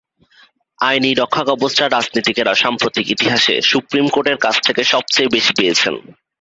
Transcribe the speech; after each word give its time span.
আইনি 0.79 1.09
রক্ষাকবচটা 1.13 1.85
রাজনীতিকেরা 1.87 2.53
সাম্প্রতিক 2.55 3.05
ইতিহাসে 3.09 3.55
সুপ্রিম 3.61 4.05
কোর্টের 4.09 4.37
কাছ 4.37 4.55
থেকে 4.63 4.81
সবচেয়ে 4.83 5.33
বেশি 5.35 5.51
পেয়েছেন। 5.57 5.93